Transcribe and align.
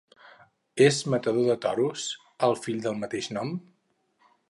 És 0.85 0.97
matador 1.15 1.45
de 1.51 1.57
toros 1.67 2.07
el 2.51 2.59
fill 2.65 2.83
del 2.87 3.01
mateix 3.05 3.33
nom. 3.39 3.57